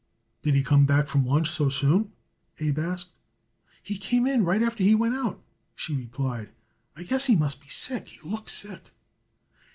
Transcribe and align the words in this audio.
"Did 0.41 0.55
he 0.55 0.63
come 0.63 0.87
back 0.87 1.07
from 1.07 1.27
lunch 1.27 1.51
so 1.51 1.69
soon?" 1.69 2.11
Abe 2.59 2.79
asked. 2.79 3.09
"He 3.83 3.99
came 3.99 4.25
in 4.25 4.43
right 4.43 4.63
after 4.63 4.83
he 4.83 4.95
went 4.95 5.13
out," 5.13 5.39
she 5.75 5.95
replied. 5.95 6.49
"I 6.95 7.03
guess 7.03 7.25
he 7.25 7.35
must 7.35 7.61
be 7.61 7.67
sick. 7.69 8.07
He 8.07 8.27
looks 8.27 8.51
sick." 8.51 8.81